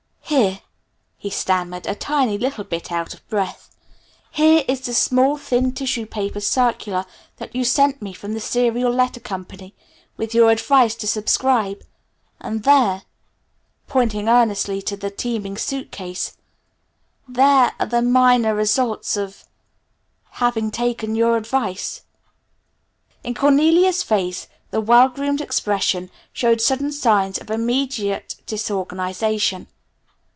"Here," 0.23 0.61
he 1.17 1.29
stammered, 1.29 1.85
a 1.85 1.93
tiny 1.93 2.37
bit 2.37 2.89
out 2.89 3.13
of 3.13 3.27
breath, 3.27 3.69
"here 4.31 4.63
is 4.65 4.79
the 4.79 4.93
small, 4.93 5.35
thin, 5.35 5.73
tissue 5.73 6.05
paper 6.05 6.39
circular 6.39 7.05
that 7.35 7.53
you 7.53 7.65
sent 7.65 8.01
me 8.01 8.13
from 8.13 8.33
the 8.33 8.39
Serial 8.39 8.93
Letter 8.93 9.19
Co. 9.19 9.45
with 10.15 10.33
your 10.33 10.49
advice 10.49 10.95
to 10.95 11.07
subscribe, 11.07 11.83
and 12.39 12.63
there" 12.63 13.01
pointing 13.89 14.29
earnestly 14.29 14.81
to 14.83 14.95
the 14.95 15.11
teeming 15.11 15.57
suitcase, 15.57 16.37
"there 17.27 17.73
are 17.77 17.85
the 17.85 18.01
minor 18.01 18.55
results 18.55 19.17
of 19.17 19.43
having 20.35 20.71
taken 20.71 21.13
your 21.13 21.35
advice." 21.35 22.03
In 23.21 23.33
Cornelia's 23.33 24.01
face 24.01 24.47
the 24.69 24.79
well 24.79 25.09
groomed 25.09 25.41
expression 25.41 26.09
showed 26.31 26.61
sudden 26.61 26.93
signs 26.93 27.37
of 27.37 27.51
immediate 27.51 28.35
disorganization. 28.45 29.67